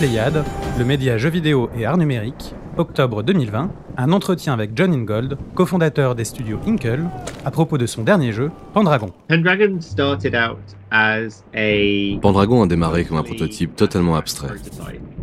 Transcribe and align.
Pléiade, 0.00 0.44
le 0.78 0.84
média 0.86 1.18
jeux 1.18 1.28
vidéo 1.28 1.68
et 1.76 1.84
art 1.84 1.98
numérique, 1.98 2.54
octobre 2.78 3.22
2020, 3.22 3.70
un 3.98 4.12
entretien 4.12 4.54
avec 4.54 4.70
John 4.74 4.94
Ingold, 4.94 5.36
cofondateur 5.54 6.14
des 6.14 6.24
studios 6.24 6.58
Inkle, 6.66 7.02
à 7.44 7.50
propos 7.50 7.76
de 7.76 7.84
son 7.84 8.02
dernier 8.02 8.32
jeu, 8.32 8.50
Pendragon. 8.72 9.10
Pendragon 12.22 12.62
a 12.62 12.66
démarré 12.66 13.04
comme 13.04 13.18
un 13.18 13.22
prototype 13.22 13.76
totalement 13.76 14.16
abstrait. 14.16 14.48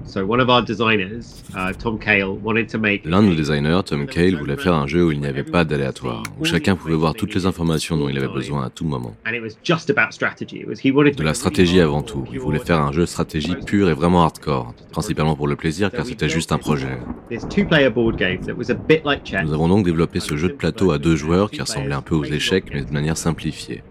So 0.08 0.26
one 0.26 0.40
of 0.40 0.50
our 0.50 0.64
designers, 0.64 1.44
Tom 1.80 2.00
Cale, 2.00 2.38
wanted 2.42 2.70
to 2.70 2.80
make 2.80 3.06
L'un 3.06 3.22
de 3.24 3.28
nos 3.28 3.36
designers, 3.36 3.82
Tom 3.86 4.06
Cale, 4.08 4.36
voulait 4.38 4.56
faire 4.58 4.74
un 4.74 4.88
jeu 4.88 5.06
où 5.06 5.12
il 5.12 5.20
n'y 5.20 5.28
avait 5.28 5.44
pas 5.44 5.66
d'aléatoire, 5.66 6.24
où 6.40 6.46
chacun 6.46 6.76
pouvait 6.76 6.96
voir 6.96 7.14
toutes 7.14 7.34
les 7.36 7.46
informations 7.46 7.98
dont 7.98 8.08
il 8.08 8.18
avait 8.18 8.28
besoin 8.28 8.64
à 8.66 8.70
tout 8.70 8.86
moment. 8.86 9.16
and 9.26 9.34
it 9.34 9.42
was 9.42 9.58
just 9.64 9.90
about 9.90 10.12
strategy. 10.14 10.60
It 10.62 10.68
was 10.68 10.76
he 10.84 10.92
wanted 10.92 11.16
De 11.16 11.24
la 11.24 11.34
stratégie 11.34 11.82
avant 11.82 12.02
tout. 12.02 12.24
Il 12.32 12.40
voulait 12.40 12.60
faire 12.60 12.82
un 12.82 12.92
jeu 12.92 13.06
stratégie 13.06 13.56
pur 13.66 13.90
et 13.90 13.94
vraiment 13.94 14.24
hardcore, 14.24 14.74
principalement 14.92 15.36
pour 15.36 15.48
le 15.48 15.56
plaisir 15.56 15.92
car 15.92 16.06
c'était 16.06 16.30
juste 16.30 16.52
un 16.52 16.58
projet. 16.58 16.98
Nous 17.30 19.54
avons 19.54 19.68
donc 19.68 19.86
développé 19.86 20.20
ce 20.20 20.38
jeu 20.38 20.48
de 20.48 20.54
plateau 20.54 20.92
à 20.92 20.98
deux 21.00 21.16
joueurs 21.16 21.52
qui 21.52 21.62
ressemblait 21.62 21.94
un 21.94 22.02
peu 22.02 22.16
aux 22.16 22.24
échecs 22.24 22.66
mais 22.74 22.84
de 22.84 22.92
manière 22.92 23.18
simplifiée. 23.18 23.84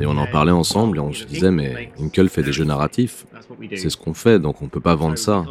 Et 0.00 0.06
on 0.06 0.16
en 0.16 0.26
parlait 0.26 0.52
ensemble 0.52 0.98
et 0.98 1.00
on 1.00 1.12
se 1.12 1.24
disait 1.24 1.50
mais 1.50 1.90
Inkle 2.00 2.28
fait 2.28 2.42
des 2.42 2.52
jeux 2.52 2.64
narratifs. 2.64 3.26
C'est 3.74 3.90
ce 3.90 3.96
qu'on 3.96 4.14
fait 4.14 4.38
donc 4.38 4.62
on 4.62 4.68
peut 4.68 4.80
pas 4.80 4.94
vendre 4.94 5.18
ça. 5.18 5.44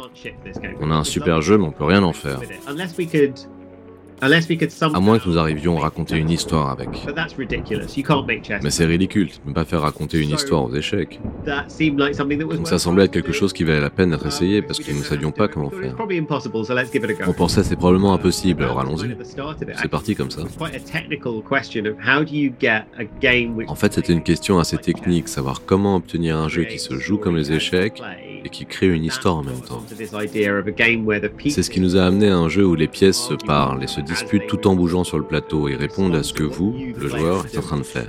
On 0.80 0.90
a 0.90 0.94
un 0.94 1.04
super 1.04 1.42
jeu 1.42 1.58
mais 1.58 1.64
on 1.64 1.72
peut 1.72 1.84
rien 1.84 2.02
en 2.02 2.12
faire. 2.12 2.40
À 4.20 5.00
moins 5.00 5.18
que 5.18 5.28
nous 5.28 5.38
arrivions 5.38 5.78
à 5.78 5.82
raconter 5.82 6.16
une 6.16 6.30
histoire 6.30 6.70
avec. 6.70 6.88
Mais 8.62 8.70
c'est 8.70 8.84
ridicule, 8.86 9.30
tu 9.30 9.38
ne 9.40 9.44
peux 9.46 9.52
pas 9.52 9.64
faire 9.64 9.82
raconter 9.82 10.20
une 10.20 10.30
histoire 10.30 10.64
aux 10.64 10.74
échecs. 10.74 11.20
Donc 11.46 12.66
ça 12.66 12.78
semblait 12.78 13.04
être 13.04 13.12
quelque 13.12 13.32
chose 13.32 13.52
qui 13.52 13.64
valait 13.64 13.80
la 13.80 13.90
peine 13.90 14.10
d'être 14.10 14.26
essayé 14.26 14.62
parce 14.62 14.78
que 14.78 14.90
nous 14.90 14.98
ne 14.98 15.04
savions 15.04 15.30
pas 15.30 15.48
comment 15.48 15.70
faire. 15.70 15.96
On 17.26 17.32
pensait 17.32 17.62
c'est 17.62 17.76
probablement 17.76 18.14
impossible, 18.14 18.64
alors 18.64 18.80
allons-y. 18.80 19.16
C'est 19.80 19.88
parti 19.88 20.14
comme 20.14 20.30
ça. 20.30 20.42
En 23.66 23.74
fait, 23.74 23.92
c'était 23.92 24.12
une 24.12 24.22
question 24.22 24.58
assez 24.58 24.78
technique, 24.78 25.28
savoir 25.28 25.62
comment 25.64 25.96
obtenir 25.96 26.36
un 26.36 26.48
jeu 26.48 26.64
qui 26.64 26.78
se 26.78 26.94
joue 26.98 27.18
comme 27.18 27.36
les 27.36 27.52
échecs 27.52 28.02
et 28.44 28.48
qui 28.48 28.66
crée 28.66 28.88
une 28.88 29.04
histoire 29.04 29.36
en 29.36 29.42
même 29.42 29.60
temps. 29.60 29.82
C'est 29.88 31.62
ce 31.62 31.70
qui 31.70 31.80
nous 31.80 31.96
a 31.96 32.04
amené 32.04 32.28
à 32.28 32.36
un 32.36 32.48
jeu 32.48 32.64
où 32.64 32.74
les 32.74 32.88
pièces 32.88 33.18
se 33.18 33.34
parlent 33.34 33.82
et 33.82 33.86
se 33.86 34.00
disputent 34.00 34.46
tout 34.46 34.66
en 34.66 34.74
bougeant 34.74 35.04
sur 35.04 35.18
le 35.18 35.24
plateau 35.24 35.68
et 35.68 35.76
répondent 35.76 36.14
à 36.14 36.22
ce 36.22 36.32
que 36.32 36.42
vous, 36.42 36.74
le 36.96 37.08
joueur, 37.08 37.46
êtes 37.46 37.58
en 37.58 37.62
train 37.62 37.78
de 37.78 37.82
faire. 37.82 38.08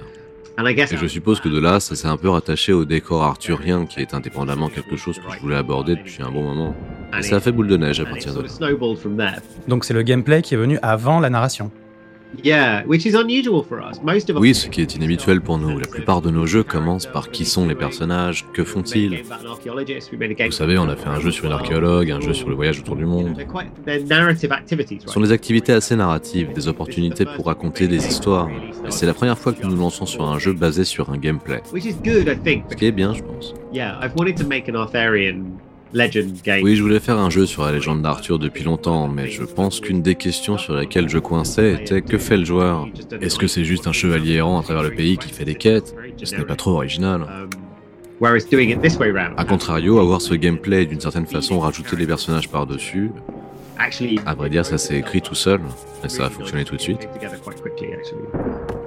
Et 0.66 0.98
je 0.98 1.08
suppose 1.08 1.40
que 1.40 1.48
de 1.48 1.58
là, 1.58 1.80
ça 1.80 1.96
s'est 1.96 2.08
un 2.08 2.18
peu 2.18 2.30
rattaché 2.30 2.74
au 2.74 2.84
décor 2.84 3.24
arthurien 3.24 3.86
qui 3.86 4.02
est 4.02 4.14
indépendamment 4.14 4.68
quelque 4.68 4.98
chose 4.98 5.18
que 5.18 5.34
je 5.34 5.40
voulais 5.40 5.56
aborder 5.56 5.96
depuis 5.96 6.22
un 6.22 6.32
bon 6.32 6.44
moment. 6.44 6.76
Et 7.18 7.22
ça 7.22 7.38
a 7.38 7.40
fait 7.40 7.54
boule 7.54 7.68
de 7.68 7.78
neige 7.78 8.02
à 8.02 8.06
partir 8.06 8.34
de 8.34 8.42
là. 8.42 9.36
Donc 9.68 9.86
c'est 9.86 9.94
le 9.94 10.02
gameplay 10.02 10.42
qui 10.42 10.56
est 10.56 10.58
venu 10.58 10.78
avant 10.82 11.22
la 11.22 11.30
narration. 11.30 11.72
Oui, 14.40 14.54
ce 14.56 14.70
qui 14.70 14.82
est 14.82 14.96
inhabituel 14.96 15.42
pour 15.42 15.58
nous. 15.58 15.80
La 15.80 15.88
plupart 15.88 16.22
de 16.22 16.30
nos 16.30 16.46
jeux 16.46 16.64
commencent 16.64 17.08
par 17.08 17.32
qui 17.32 17.44
sont 17.44 17.68
les 17.68 17.76
personnages, 17.76 18.46
que 18.54 18.64
font-ils? 18.64 19.24
Vous 20.46 20.52
savez, 20.52 20.78
on 20.78 20.88
a 20.88 20.96
fait 20.96 21.10
un 21.10 21.20
jeu 21.20 21.32
sur 21.32 21.46
une 21.46 21.52
archéologue, 21.52 22.12
un 22.12 22.22
jeu 22.22 22.34
sur 22.34 22.48
le 22.50 22.56
voyage 22.56 22.80
autour 22.80 22.96
du 22.96 23.06
monde. 23.06 23.36
Ce 25.08 25.14
sont 25.14 25.22
des 25.22 25.32
activités 25.32 25.74
assez 25.74 25.96
narratives, 25.96 26.54
des 26.54 26.68
opportunités 26.68 27.26
pour 27.26 27.48
raconter 27.48 27.88
des 27.88 28.08
histoires. 28.08 28.48
Et 28.88 28.92
c'est 28.92 29.06
la 29.06 29.14
première 29.14 29.38
fois 29.38 29.52
que 29.54 29.64
nous 29.64 29.72
nous 29.76 29.82
lançons 29.82 30.06
sur 30.06 30.24
un 30.24 30.40
jeu 30.40 30.54
basé 30.54 30.84
sur 30.86 31.10
un 31.10 31.18
gameplay. 31.18 31.62
Ce 32.70 32.76
qui 32.76 32.86
est 32.86 32.92
bien, 32.92 33.14
je 33.14 33.24
pense. 33.24 33.54
Oui, 35.94 36.76
je 36.76 36.82
voulais 36.84 37.00
faire 37.00 37.18
un 37.18 37.30
jeu 37.30 37.46
sur 37.46 37.64
la 37.64 37.72
légende 37.72 38.02
d'Arthur 38.02 38.38
depuis 38.38 38.64
longtemps, 38.64 39.08
mais 39.08 39.30
je 39.30 39.44
pense 39.44 39.80
qu'une 39.80 40.02
des 40.02 40.16
questions 40.16 40.58
sur 40.58 40.74
laquelle 40.74 41.10
je 41.10 41.18
coinçais 41.18 41.74
était 41.74 42.02
que 42.02 42.18
fait 42.18 42.38
le 42.38 42.46
joueur? 42.46 42.88
Est-ce 43.22 43.40
que 43.40 43.48
c'est 43.48 43.64
juste 43.64 43.88
un 43.88 43.92
chevalier 43.92 44.36
errant 44.36 44.60
à 44.60 44.64
travers 44.64 44.84
le 44.84 44.92
pays 44.92 45.18
qui 45.18 45.30
fait 45.30 45.46
des 45.46 45.56
quêtes? 45.56 45.96
Ce 46.24 46.36
n'est 46.36 46.46
pas 46.46 46.56
trop 46.56 46.72
original. 46.72 47.26
A 49.38 49.46
contrario, 49.46 50.00
avoir 50.00 50.22
ce 50.22 50.34
gameplay 50.36 50.84
et 50.84 50.86
d'une 50.86 51.00
certaine 51.00 51.26
façon 51.26 51.60
rajouter 51.60 51.96
les 51.96 52.06
personnages 52.06 52.50
par-dessus, 52.50 53.12
à 54.26 54.36
vrai 54.36 54.50
dire, 54.50 54.66
ça 54.66 54.78
s'est 54.78 54.98
écrit 54.98 55.22
tout 55.22 55.36
seul, 55.36 55.62
et 56.04 56.10
ça 56.10 56.26
a 56.26 56.30
fonctionné 56.30 56.66
tout 56.66 56.76
de 56.76 56.82
suite. 56.82 57.08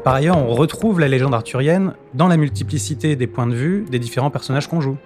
Par 0.04 0.14
ailleurs, 0.14 0.36
on 0.36 0.54
retrouve 0.54 1.00
la 1.00 1.08
légende 1.08 1.32
arthurienne 1.34 1.94
dans 2.12 2.28
la 2.28 2.36
multiplicité 2.36 3.16
des 3.16 3.26
points 3.26 3.46
de 3.46 3.54
vue 3.54 3.86
des 3.90 3.98
différents 3.98 4.30
personnages 4.30 4.68
qu'on 4.68 4.82
joue. 4.82 4.98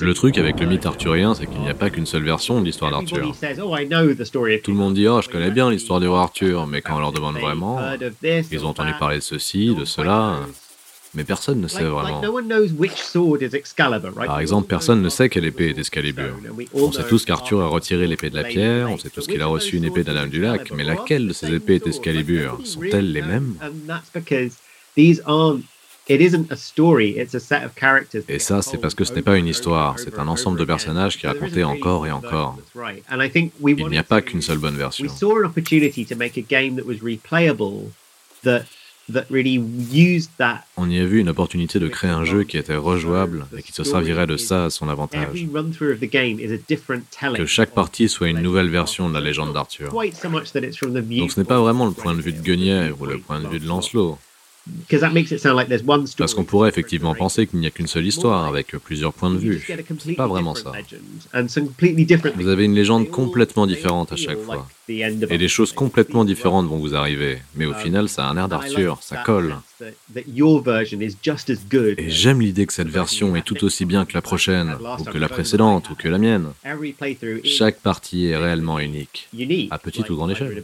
Le 0.00 0.12
truc 0.14 0.38
avec 0.38 0.60
le 0.60 0.66
mythe 0.66 0.86
arthurien, 0.86 1.34
c'est 1.34 1.46
qu'il 1.46 1.60
n'y 1.60 1.68
a 1.68 1.74
pas 1.74 1.90
qu'une 1.90 2.06
seule 2.06 2.24
version 2.24 2.60
de 2.60 2.64
l'histoire 2.66 2.90
d'Arthur. 2.90 3.34
Tout 4.62 4.70
le 4.70 4.76
monde 4.76 4.94
dit 4.94 5.08
Oh, 5.08 5.20
je 5.22 5.28
connais 5.28 5.50
bien 5.50 5.70
l'histoire 5.70 6.00
du 6.00 6.08
roi 6.08 6.20
Arthur, 6.22 6.66
mais 6.66 6.82
quand 6.82 6.96
on 6.96 7.00
leur 7.00 7.12
demande 7.12 7.36
vraiment, 7.38 7.80
ils 8.50 8.64
ont 8.64 8.68
entendu 8.68 8.92
parler 8.98 9.16
de 9.18 9.22
ceci, 9.22 9.74
de 9.74 9.84
cela, 9.86 10.40
mais 11.14 11.24
personne 11.24 11.60
ne 11.60 11.68
sait 11.68 11.84
vraiment. 11.84 12.20
Par 14.26 14.40
exemple, 14.40 14.66
personne 14.68 15.00
ne 15.02 15.08
sait 15.08 15.28
quelle 15.28 15.44
épée 15.44 15.70
est 15.70 15.78
Excalibur. 15.78 16.34
On 16.74 16.92
sait 16.92 17.04
tous 17.04 17.24
qu'Arthur 17.24 17.60
a 17.62 17.66
retiré 17.66 18.06
l'épée 18.06 18.30
de 18.30 18.36
la 18.36 18.44
pierre, 18.44 18.90
on 18.90 18.98
sait 18.98 19.10
tous 19.10 19.26
qu'il 19.26 19.40
a 19.42 19.46
reçu 19.46 19.76
une 19.76 19.84
épée 19.84 20.04
d'Anna 20.04 20.26
du 20.26 20.40
lac, 20.40 20.70
mais 20.74 20.84
laquelle 20.84 21.28
de 21.28 21.32
ces 21.32 21.52
épées 21.54 21.76
est 21.76 21.86
Excalibur? 21.86 22.58
Sont-elles 22.64 23.10
les 23.12 23.22
mêmes? 23.22 23.54
Et 28.28 28.38
ça, 28.38 28.62
c'est 28.62 28.78
parce 28.78 28.94
que 28.94 29.04
ce 29.04 29.12
n'est 29.14 29.22
pas 29.22 29.38
une 29.38 29.46
histoire, 29.46 29.98
c'est 29.98 30.18
un 30.18 30.26
ensemble 30.26 30.58
de 30.58 30.64
personnages 30.64 31.16
qui 31.16 31.26
est 31.26 31.28
raconté 31.28 31.62
encore 31.62 32.06
et 32.06 32.10
encore. 32.10 32.58
Il 33.64 33.86
n'y 33.86 33.98
a 33.98 34.02
pas 34.02 34.20
qu'une 34.20 34.42
seule 34.42 34.58
bonne 34.58 34.76
version. 34.76 35.06
On 40.76 40.88
y 40.88 40.98
a 40.98 41.04
vu 41.04 41.20
une 41.20 41.28
opportunité 41.28 41.78
de 41.78 41.88
créer 41.88 42.10
un 42.10 42.24
jeu 42.24 42.44
qui 42.44 42.56
était 42.56 42.76
rejouable 42.76 43.46
et 43.56 43.62
qui 43.62 43.72
se 43.72 43.84
servirait 43.84 44.26
de 44.26 44.36
ça 44.36 44.66
à 44.66 44.70
son 44.70 44.88
avantage. 44.88 45.46
Que 47.34 47.46
chaque 47.46 47.72
partie 47.72 48.08
soit 48.08 48.28
une 48.28 48.40
nouvelle 48.40 48.68
version 48.68 49.08
de 49.08 49.14
la 49.14 49.20
légende 49.20 49.52
d'Arthur. 49.52 49.90
Donc 49.92 50.02
ce 51.32 51.40
n'est 51.40 51.46
pas 51.46 51.60
vraiment 51.60 51.86
le 51.86 51.92
point 51.92 52.14
de 52.14 52.22
vue 52.22 52.32
de 52.32 52.40
Guenièvre 52.40 53.00
ou 53.00 53.06
le 53.06 53.18
point 53.18 53.40
de 53.40 53.48
vue 53.48 53.60
de 53.60 53.66
Lancelot. 53.66 54.18
Parce 56.18 56.34
qu'on 56.34 56.44
pourrait 56.44 56.68
effectivement 56.68 57.14
penser 57.14 57.46
qu'il 57.46 57.58
n'y 57.58 57.66
a 57.66 57.70
qu'une 57.70 57.88
seule 57.88 58.06
histoire 58.06 58.46
avec 58.46 58.76
plusieurs 58.78 59.12
points 59.12 59.30
de 59.30 59.38
vue. 59.38 59.66
Pas 60.16 60.26
vraiment 60.28 60.54
ça. 60.54 60.72
Vous 62.36 62.48
avez 62.48 62.64
une 62.64 62.74
légende 62.74 63.08
complètement 63.08 63.66
différente 63.66 64.12
à 64.12 64.16
chaque 64.16 64.38
fois. 64.38 64.68
Et 64.88 65.38
des 65.38 65.48
choses 65.48 65.72
complètement 65.72 66.24
différentes 66.24 66.68
vont 66.68 66.78
vous 66.78 66.94
arriver. 66.94 67.38
Mais 67.56 67.66
au 67.66 67.74
final, 67.74 68.08
ça 68.08 68.26
a 68.26 68.30
un 68.30 68.36
air 68.36 68.48
d'Arthur, 68.48 68.98
ça 69.00 69.16
colle. 69.16 69.56
Et 71.98 72.10
j'aime 72.10 72.40
l'idée 72.40 72.66
que 72.66 72.72
cette 72.72 72.88
version 72.88 73.36
est 73.36 73.42
tout 73.42 73.64
aussi 73.64 73.84
bien 73.84 74.04
que 74.04 74.14
la 74.14 74.22
prochaine, 74.22 74.76
ou 74.98 75.04
que 75.04 75.18
la 75.18 75.28
précédente, 75.28 75.90
ou 75.90 75.94
que 75.94 76.08
la 76.08 76.18
mienne. 76.18 76.48
Chaque 77.44 77.80
partie 77.80 78.26
est 78.26 78.36
réellement 78.36 78.78
unique, 78.78 79.28
à 79.70 79.78
petite 79.78 80.08
ou 80.10 80.16
grande 80.16 80.32
échelle. 80.32 80.62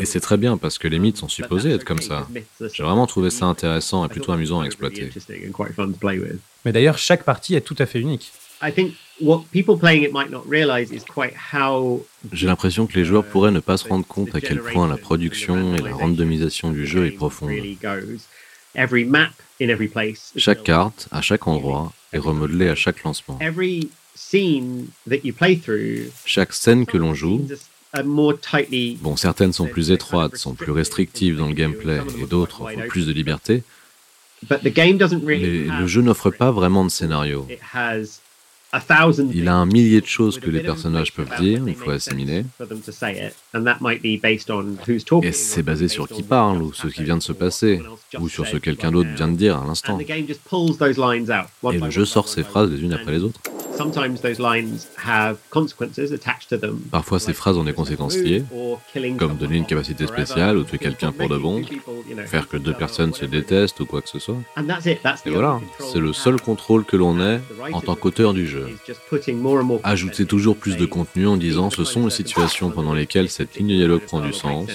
Et 0.00 0.06
c'est 0.06 0.20
très 0.20 0.36
bien 0.36 0.56
parce 0.56 0.78
que 0.78 0.88
les 0.88 0.98
mythes 0.98 1.18
sont 1.18 1.28
supposés 1.28 1.70
être 1.70 1.84
comme 1.84 2.02
ça. 2.02 2.28
J'ai 2.72 2.82
vraiment 2.82 3.06
trouvé 3.06 3.30
ça 3.30 3.46
intéressant 3.46 4.04
et 4.04 4.08
plutôt 4.08 4.32
amusant 4.32 4.60
à 4.60 4.66
exploiter. 4.66 5.10
Mais 6.64 6.72
d'ailleurs, 6.72 6.98
chaque 6.98 7.24
partie 7.24 7.54
est 7.54 7.60
tout 7.60 7.76
à 7.78 7.86
fait 7.86 8.00
unique. 8.00 8.32
J'ai 12.32 12.46
l'impression 12.46 12.86
que 12.86 12.94
les 12.98 13.04
joueurs 13.04 13.24
pourraient 13.24 13.50
ne 13.50 13.60
pas 13.60 13.76
se 13.76 13.88
rendre 13.88 14.06
compte 14.06 14.34
à 14.34 14.40
quel 14.40 14.60
point 14.60 14.86
la 14.88 14.96
production 14.98 15.74
et 15.74 15.80
la 15.80 15.94
randomisation 15.94 16.70
du 16.70 16.86
jeu 16.86 17.06
est 17.06 17.12
profonde. 17.12 17.50
Chaque 20.36 20.62
carte, 20.64 21.08
à 21.10 21.22
chaque 21.22 21.46
endroit, 21.46 21.92
est 22.12 22.18
remodelée 22.18 22.68
à 22.68 22.74
chaque 22.74 23.02
lancement. 23.04 23.38
Chaque 26.26 26.52
scène 26.52 26.84
que 26.84 26.98
l'on 26.98 27.14
joue, 27.14 27.46
bon, 29.00 29.16
certaines 29.16 29.52
sont 29.54 29.66
plus 29.66 29.90
étroites, 29.90 30.36
sont 30.36 30.54
plus 30.54 30.72
restrictives 30.72 31.36
dans 31.38 31.46
le 31.48 31.54
gameplay, 31.54 32.00
et 32.20 32.26
d'autres 32.26 32.60
offrent 32.62 32.86
plus 32.88 33.06
de 33.06 33.12
liberté, 33.12 33.62
mais 35.26 35.80
le 35.80 35.86
jeu 35.86 36.02
n'offre 36.02 36.30
pas 36.30 36.50
vraiment 36.50 36.84
de 36.84 36.90
scénario. 36.90 37.46
Il 39.32 39.48
a 39.48 39.54
un 39.54 39.66
millier 39.66 40.00
de 40.00 40.06
choses 40.06 40.38
que 40.38 40.50
les 40.50 40.60
personnages 40.60 41.12
peuvent 41.12 41.34
dire, 41.40 41.62
il 41.66 41.74
faut 41.74 41.90
assimiler. 41.90 42.44
Et 45.22 45.32
c'est 45.32 45.62
basé 45.62 45.88
sur 45.88 46.08
qui 46.08 46.22
parle, 46.22 46.62
ou 46.62 46.72
ce 46.72 46.88
qui 46.88 47.02
vient 47.04 47.16
de 47.16 47.22
se 47.22 47.32
passer, 47.32 47.80
ou 48.20 48.28
sur 48.28 48.46
ce 48.46 48.52
que 48.52 48.58
quelqu'un 48.58 48.90
d'autre 48.90 49.10
vient 49.14 49.28
de 49.28 49.36
dire 49.36 49.56
à 49.58 49.66
l'instant. 49.66 49.98
Et 49.98 51.78
le 51.78 51.90
jeu 51.90 52.04
sort 52.04 52.28
ces 52.28 52.42
phrases 52.42 52.70
les 52.70 52.82
unes 52.82 52.92
après 52.92 53.12
les 53.12 53.22
autres. 53.22 53.40
Parfois, 56.90 57.18
ces 57.18 57.32
phrases 57.32 57.56
ont 57.58 57.64
des 57.64 57.72
conséquences 57.72 58.16
liées, 58.16 58.44
comme 59.18 59.36
donner 59.36 59.56
une 59.56 59.66
capacité 59.66 60.06
spéciale 60.06 60.56
ou 60.56 60.64
tuer 60.64 60.78
quelqu'un 60.78 61.12
pour 61.12 61.28
de 61.28 61.36
bon, 61.38 61.62
faire 62.26 62.48
que 62.48 62.56
deux 62.56 62.74
personnes 62.74 63.12
se 63.12 63.24
détestent 63.24 63.80
ou 63.80 63.86
quoi 63.86 64.02
que 64.02 64.08
ce 64.08 64.18
soit. 64.18 64.36
Et 65.26 65.30
voilà, 65.30 65.60
c'est 65.80 66.00
le 66.00 66.12
seul 66.12 66.40
contrôle 66.40 66.84
que 66.84 66.96
l'on 66.96 67.20
ait 67.20 67.40
en 67.72 67.80
tant 67.80 67.94
qu'auteur 67.94 68.34
du 68.34 68.46
jeu. 68.46 68.68
Ajouter 69.82 70.26
toujours 70.26 70.56
plus 70.56 70.76
de 70.76 70.86
contenu 70.86 71.26
en 71.26 71.36
disant 71.36 71.70
ce 71.70 71.84
sont 71.84 72.04
les 72.04 72.10
situations 72.10 72.70
pendant 72.70 72.94
lesquelles 72.94 73.28
cette 73.28 73.56
ligne 73.56 73.68
de 73.68 73.74
dialogue 73.74 74.02
prend 74.02 74.20
du 74.20 74.32
sens, 74.32 74.68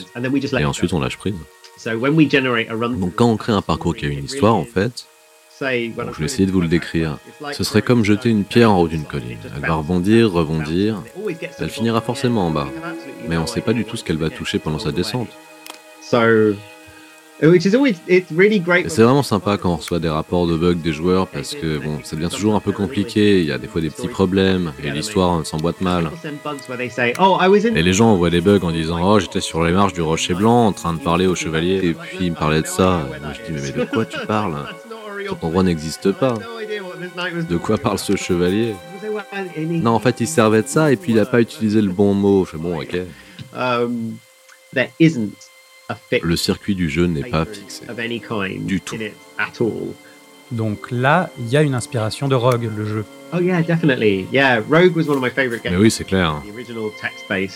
et 0.60 0.66
ensuite 0.66 0.94
on 0.94 1.00
lâche 1.00 1.18
prise. 1.18 1.36
Donc 1.84 3.16
quand 3.16 3.32
on 3.32 3.38
crée 3.38 3.54
un 3.54 3.62
parcours 3.62 3.96
qui 3.96 4.06
a 4.06 4.10
une 4.10 4.26
histoire, 4.26 4.56
en 4.56 4.66
fait, 4.66 5.08
je 5.62 6.20
vais 6.20 6.26
essayer 6.26 6.46
de 6.46 6.52
vous 6.52 6.62
le 6.62 6.68
décrire. 6.68 7.18
Ce 7.52 7.64
serait 7.64 7.82
comme 7.82 8.04
jeter 8.04 8.30
une 8.30 8.44
pierre 8.44 8.72
en 8.72 8.82
haut 8.82 8.88
d'une 8.88 9.06
colline. 9.06 9.38
Elle 9.56 9.62
va 9.62 9.76
rebondir, 9.76 10.32
rebondir. 10.32 11.02
Elle 11.60 11.70
finira 11.70 12.02
forcément 12.02 12.48
en 12.48 12.52
bas. 12.52 12.68
Mais 13.28 13.38
on 13.38 13.44
ne 13.44 13.48
sait 13.48 13.62
pas 13.62 13.74
du 13.74 13.86
tout 13.86 13.98
ce 13.98 14.04
qu'elle 14.04 14.18
va 14.18 14.30
toucher 14.30 14.60
pendant 14.60 14.80
sa 14.80 14.92
descente. 14.92 15.30
C'est 18.88 19.02
vraiment 19.02 19.24
sympa 19.24 19.58
quand 19.58 19.74
on 19.74 19.78
reçoit 19.78 19.98
des 19.98 20.10
rapports 20.10 20.46
de 20.46 20.56
bugs 20.56 20.76
des 20.76 20.94
joueurs 20.94 21.26
parce 21.26 21.56
que 21.56 21.80
bon, 21.80 21.98
ça 22.04 22.16
devient 22.16 22.30
toujours 22.30 22.54
un 22.54 22.60
peu 22.60 22.72
compliqué, 22.72 23.40
il 23.40 23.46
y 23.48 23.52
a 23.52 23.58
des 23.58 23.68
fois 23.68 23.82
des 23.82 23.90
petits 23.90 24.08
problèmes 24.08 24.74
et 24.84 24.92
l'histoire 24.92 25.44
s'emboîte 25.44 25.82
mal. 25.82 26.12
Et 27.76 27.82
les 27.82 27.94
gens 27.94 28.12
envoient 28.12 28.30
des 28.30 28.42
bugs 28.42 28.60
en 28.62 28.72
disant 28.72 29.00
Oh, 29.02 29.20
j'étais 29.20 29.42
sur 29.42 29.64
les 29.64 29.72
marches 29.72 29.94
du 29.94 30.04
rocher 30.04 30.36
blanc 30.36 30.68
en 30.68 30.72
train 30.72 30.94
de 30.94 31.00
parler 31.00 31.26
au 31.26 31.34
chevalier 31.34 31.80
et 31.82 31.94
puis 31.96 32.28
il 32.28 32.32
me 32.32 32.36
parlait 32.36 32.62
de 32.62 32.68
ça. 32.68 33.08
Et 33.18 33.20
moi 33.20 33.34
je 33.34 33.52
dis 33.52 33.60
Mais 33.60 33.72
de 33.72 33.90
quoi 33.90 34.06
tu 34.06 34.20
parles? 34.28 34.58
Cet 35.32 35.44
endroit 35.44 35.64
n'existe 35.64 36.12
pas. 36.12 36.36
De 37.50 37.58
quoi 37.58 37.78
parle 37.78 38.00
ce 38.00 38.16
chevalier? 38.16 38.76
Non, 39.58 39.92
en 39.92 40.00
fait, 40.00 40.22
il 40.22 40.28
servait 40.28 40.62
de 40.62 40.68
ça 40.68 40.92
et 40.92 40.96
puis 40.98 41.14
il 41.14 41.16
n'a 41.16 41.26
pas 41.26 41.42
utilisé 41.42 41.82
le 41.82 41.92
bon 41.92 42.14
mot. 42.14 42.46
Je 42.46 42.52
fais 42.52 42.58
Bon, 42.58 42.80
ok. 42.80 42.98
Um, 43.56 44.18
le 46.24 46.36
circuit 46.36 46.76
du 46.76 46.90
jeu 46.90 47.06
n'est 47.06 47.30
pas 47.30 47.46
fixé 47.46 47.86
du 48.60 48.82
tout. 48.82 48.98
Donc 50.52 50.92
là, 50.92 51.30
il 51.40 51.48
y 51.48 51.58
a 51.58 51.62
une 51.62 51.76
inspiration 51.76 52.28
de 52.28 52.36
Rogue, 52.36 52.70
le 52.76 52.86
jeu. 52.86 53.06
Oh 53.34 53.40
yeah, 53.40 53.62
definitely. 53.62 54.28
Yeah, 54.34 54.62
Rogue 54.70 54.96
was 54.96 55.08
one 55.08 55.18
of 55.18 55.24
my 55.24 55.30
favorite 55.30 55.64
games. 55.64 55.74
Mais 55.74 55.80
oui, 55.80 55.90
c'est 55.90 56.04
clair. 56.04 56.42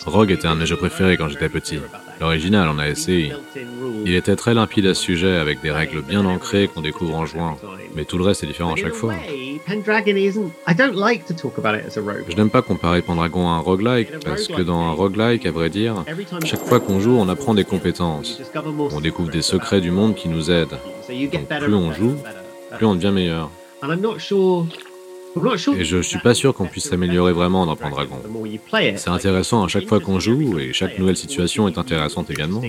Rogue 0.05 0.31
était 0.31 0.47
un 0.47 0.55
de 0.55 0.61
mes 0.61 0.65
jeux 0.65 0.77
préférés 0.77 1.17
quand 1.17 1.27
j'étais 1.27 1.49
petit. 1.49 1.79
L'original 2.19 2.69
en 2.69 2.79
a 2.79 2.87
essayé. 2.87 3.33
Il 4.05 4.15
était 4.15 4.35
très 4.35 4.53
limpide 4.53 4.85
à 4.87 4.93
ce 4.93 5.01
sujet, 5.01 5.35
avec 5.37 5.61
des 5.61 5.71
règles 5.71 6.01
bien 6.01 6.25
ancrées 6.25 6.67
qu'on 6.67 6.81
découvre 6.81 7.15
en 7.15 7.25
jouant. 7.25 7.57
Mais 7.95 8.05
tout 8.05 8.17
le 8.17 8.23
reste 8.23 8.43
est 8.43 8.47
différent 8.47 8.73
à 8.73 8.75
chaque 8.75 8.93
fois. 8.93 9.13
Je 12.29 12.35
n'aime 12.35 12.49
pas 12.49 12.61
comparer 12.61 13.01
Pendragon 13.01 13.49
à 13.49 13.53
un 13.53 13.59
roguelike, 13.59 14.19
parce 14.23 14.47
que 14.47 14.61
dans 14.61 14.81
un 14.81 14.91
roguelike, 14.91 15.45
à 15.45 15.51
vrai 15.51 15.69
dire, 15.69 16.03
chaque 16.45 16.65
fois 16.65 16.79
qu'on 16.79 16.99
joue, 16.99 17.17
on 17.17 17.29
apprend 17.29 17.53
des 17.53 17.65
compétences. 17.65 18.41
On 18.91 19.01
découvre 19.01 19.31
des 19.31 19.41
secrets 19.41 19.81
du 19.81 19.91
monde 19.91 20.15
qui 20.15 20.29
nous 20.29 20.51
aident. 20.51 20.77
Donc 21.09 21.47
plus 21.47 21.73
on 21.73 21.93
joue, 21.93 22.15
plus 22.77 22.85
on 22.85 22.95
devient 22.95 23.11
meilleur. 23.11 23.49
Et 25.77 25.83
je 25.83 26.01
suis 26.01 26.19
pas 26.19 26.33
sûr 26.33 26.53
qu'on 26.53 26.65
puisse 26.65 26.89
s'améliorer 26.89 27.33
vraiment 27.33 27.65
dans 27.65 27.75
Pendragon. 27.75 28.17
C'est 28.95 29.09
intéressant 29.09 29.63
à 29.63 29.67
chaque 29.67 29.87
fois 29.87 29.99
qu'on 29.99 30.19
joue 30.19 30.59
et 30.59 30.73
chaque 30.73 30.97
nouvelle 30.97 31.17
situation 31.17 31.67
est 31.67 31.77
intéressante 31.77 32.29
également. 32.29 32.61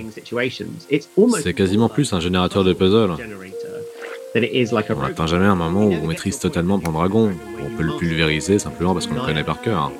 C'est 1.42 1.54
quasiment 1.54 1.88
plus 1.88 2.12
un 2.12 2.20
générateur 2.20 2.64
de 2.64 2.72
puzzles. 2.72 3.14
On 4.34 5.02
n'atteint 5.02 5.26
jamais 5.26 5.46
un 5.46 5.54
moment 5.54 5.86
où 5.86 5.92
on 5.92 6.06
maîtrise 6.06 6.38
totalement 6.38 6.78
Pendragon. 6.78 7.32
On 7.64 7.76
peut 7.76 7.82
le 7.84 7.96
pulvériser 7.96 8.58
simplement 8.58 8.92
parce 8.92 9.06
qu'on 9.06 9.14
le 9.14 9.22
connaît 9.22 9.44
par 9.44 9.60
cœur. 9.62 9.92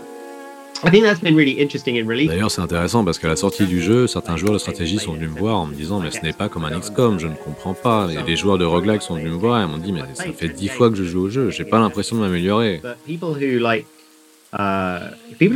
D'ailleurs, 2.27 2.51
c'est 2.51 2.61
intéressant 2.61 3.05
parce 3.05 3.19
qu'à 3.19 3.29
la 3.29 3.37
sortie 3.37 3.67
du 3.67 3.81
jeu, 3.81 4.07
certains 4.07 4.37
joueurs 4.37 4.53
de 4.53 4.59
stratégie 4.59 4.99
sont 4.99 5.15
venus 5.15 5.31
me 5.31 5.39
voir 5.39 5.57
en 5.57 5.67
me 5.67 5.75
disant 5.75 6.01
Mais 6.01 6.11
ce 6.11 6.21
n'est 6.21 6.33
pas 6.33 6.49
comme 6.49 6.65
un 6.65 6.79
XCOM, 6.79 7.19
je 7.19 7.27
ne 7.27 7.35
comprends 7.35 7.75
pas. 7.75 8.09
Et 8.13 8.23
des 8.23 8.37
joueurs 8.37 8.59
de 8.59 8.65
roguelike 8.65 9.03
sont 9.03 9.15
venus 9.17 9.33
me 9.33 9.37
voir 9.37 9.63
et 9.63 9.67
m'ont 9.67 9.79
dit 9.79 9.93
Mais 9.93 10.03
ça 10.15 10.25
fait 10.33 10.49
dix 10.49 10.69
fois 10.69 10.91
que 10.91 10.97
je 10.97 11.05
joue 11.05 11.23
au 11.23 11.29
jeu, 11.31 11.51
j'ai 11.51 11.65
pas 11.65 11.79
l'impression 11.79 12.17
de 12.17 12.23
m'améliorer. 12.23 12.81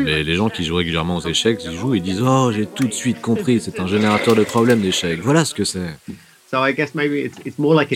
Les, 0.05 0.25
les, 0.25 0.35
gens 0.35 0.51
qui 0.51 0.65
jouent 0.65 0.77
régulièrement 0.77 1.17
aux 1.17 1.27
échecs, 1.27 1.63
ils 1.65 1.77
jouent, 1.77 1.95
ils 1.95 2.03
disent 2.03 2.23
Oh, 2.23 2.51
j'ai 2.55 2.67
tout 2.67 2.87
de 2.87 2.93
suite 2.93 3.21
compris, 3.21 3.61
c'est 3.61 3.81
un 3.81 3.87
générateur 3.87 4.35
de 4.35 4.45
problèmes 4.45 4.81
d'échecs, 4.81 5.21
voilà 5.23 5.45
ce 5.45 5.55
que 5.55 5.65
c'est. 5.65 5.89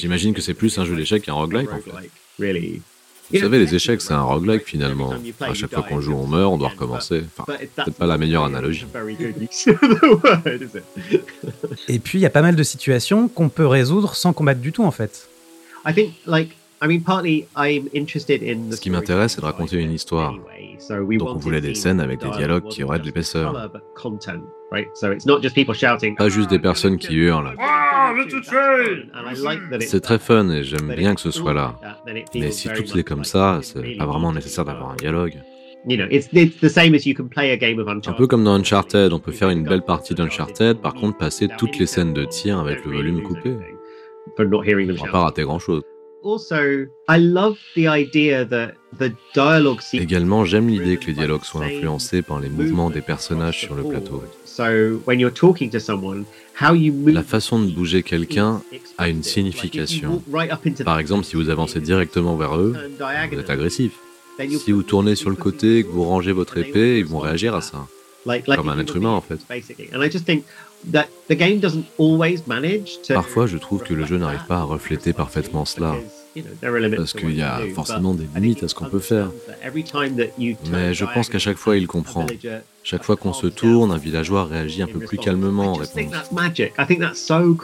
J'imagine 0.01 0.33
que 0.33 0.41
c'est 0.41 0.55
plus 0.55 0.79
un 0.79 0.85
jeu 0.85 0.95
d'échecs 0.95 1.23
qu'un 1.23 1.33
roguelike 1.35 1.73
en 1.73 1.81
fait. 1.81 2.11
Vous 3.33 3.39
savez, 3.41 3.59
les 3.59 3.75
échecs, 3.75 4.01
c'est 4.01 4.13
un 4.13 4.23
roguelike 4.23 4.65
finalement. 4.65 5.13
À 5.41 5.55
chaque 5.55 5.73
fois 5.73 5.83
qu'on 5.83 6.01
joue, 6.01 6.15
on 6.15 6.27
meurt, 6.27 6.53
on 6.53 6.59
doit 6.59 6.69
recommencer. 6.69 7.25
Enfin, 7.37 7.45
peut-être 7.47 7.97
pas 7.97 8.07
la 8.07 8.19
meilleure 8.19 8.45
analogie. 8.45 8.87
Et 11.89 11.99
puis, 11.99 12.19
il 12.19 12.23
y 12.23 12.27
a 12.27 12.31
pas 12.31 12.43
mal 12.43 12.55
de 12.55 12.63
situations 12.63 13.29
qu'on 13.29 13.49
peut 13.49 13.67
résoudre 13.67 14.15
sans 14.15 14.33
combattre 14.33 14.61
du 14.61 14.73
tout 14.73 14.85
en 14.85 14.91
fait. 14.91 15.29
Ce 18.73 18.81
qui 18.81 18.91
m'intéresse, 18.91 19.33
c'est 19.35 19.41
de 19.41 19.47
raconter 19.47 19.77
une 19.79 19.93
histoire. 19.93 20.35
Donc 21.19 21.29
on 21.29 21.37
voulait 21.37 21.61
des 21.63 21.75
scènes 21.75 22.01
avec 22.01 22.21
des 22.21 22.31
dialogues 22.31 22.69
qui 22.69 22.83
auraient 22.83 22.99
de 22.99 23.07
l'épaisseur. 23.07 23.71
Pas 26.17 26.29
juste 26.29 26.51
des 26.51 26.59
personnes 26.59 26.99
qui 26.99 27.15
hurlent. 27.15 27.55
C'est 29.81 30.01
très 30.01 30.19
fun 30.19 30.49
et 30.51 30.63
j'aime 30.63 30.95
bien 30.95 31.15
que 31.15 31.21
ce 31.21 31.31
soit 31.31 31.55
là. 31.55 31.75
Mais 32.35 32.51
si 32.51 32.69
tout 32.69 32.99
est 32.99 33.03
comme 33.05 33.25
ça, 33.25 33.61
c'est 33.63 33.97
pas 33.97 34.07
vraiment 34.07 34.33
nécessaire 34.33 34.65
d'avoir 34.65 34.91
un 34.91 34.97
dialogue. 34.97 35.35
Un 38.07 38.13
peu 38.15 38.27
comme 38.27 38.45
dans 38.45 38.55
Uncharted, 38.55 39.13
on 39.13 39.19
peut 39.19 39.33
faire 39.33 39.51
une 39.51 39.65
belle 39.65 39.83
partie 39.83 40.15
d'Uncharted, 40.15 40.79
par 40.81 40.95
contre 40.95 41.19
passer 41.19 41.47
toutes 41.59 41.79
les 41.79 41.87
scènes 41.87 42.15
de 42.15 42.25
tir 42.25 42.59
avec 42.59 42.85
le 42.87 42.93
volume 42.93 43.23
coupé. 43.23 43.55
On 44.91 45.05
va 45.07 45.13
pas 45.13 45.21
rater 45.25 45.43
grand 45.43 45.59
chose. 45.59 45.83
Également, 49.99 50.45
j'aime 50.47 50.69
l'idée 50.69 50.97
que 50.97 51.07
les 51.09 51.13
dialogues 51.13 51.45
soient 51.45 51.65
influencés 51.65 52.23
par 52.23 52.41
les 52.41 52.49
mouvements 52.49 52.89
des 52.89 53.03
personnages 53.03 53.61
sur 53.61 53.75
le 53.75 53.83
plateau. 53.83 54.23
La 57.13 57.23
façon 57.23 57.61
de 57.61 57.71
bouger 57.71 58.03
quelqu'un 58.03 58.63
a 58.97 59.09
une 59.09 59.23
signification. 59.23 60.23
Par 60.85 60.99
exemple, 60.99 61.25
si 61.25 61.37
vous 61.37 61.51
avancez 61.51 61.81
directement 61.81 62.37
vers 62.37 62.57
eux, 62.57 62.75
vous 63.31 63.39
êtes 63.41 63.51
agressif. 63.51 63.93
Si 64.59 64.73
vous 64.73 64.83
tournez 64.83 65.17
sur 65.17 65.31
le 65.31 65.37
côté 65.37 65.79
et 65.79 65.85
que 65.85 65.89
vous 65.91 66.05
rangez 66.05 66.33
votre 66.33 66.57
épée, 66.57 66.99
ils 67.01 67.05
vont 67.05 67.19
réagir 67.19 67.55
à 67.55 67.61
ça. 67.61 67.87
Comme 68.57 68.69
un 68.69 68.79
être 68.79 68.97
humain 68.97 69.11
en 69.11 69.21
fait. 69.21 69.39
Parfois, 73.15 73.47
je 73.47 73.57
trouve 73.59 73.83
que 73.83 73.95
le 73.95 74.05
jeu 74.07 74.19
n'arrive 74.19 74.45
pas 74.47 74.59
à 74.59 74.63
refléter 74.63 75.13
parfaitement 75.13 75.65
cela. 75.65 75.95
Parce 76.97 77.13
qu'il 77.13 77.37
y 77.37 77.43
a 77.43 77.61
forcément 77.75 78.13
des 78.13 78.27
limites 78.35 78.65
à 78.65 78.69
ce 78.69 78.75
qu'on 78.75 78.87
peut 78.87 78.99
faire. 78.99 79.31
Mais 80.73 80.93
je 80.93 81.05
pense 81.05 81.29
qu'à 81.29 81.39
chaque 81.39 81.57
fois, 81.59 81.77
il 81.77 81.87
comprend. 81.87 82.27
Chaque 82.83 83.05
fois 83.05 83.17
qu'on 83.17 83.33
se 83.33 83.47
tourne, 83.47 83.93
un 83.93 83.99
villageois 83.99 84.45
réagit 84.45 84.83
un 84.83 84.89
peu 84.89 84.99
plus 84.99 85.17
calmement 85.17 85.73
en 85.73 85.75
réponse. 85.75 86.15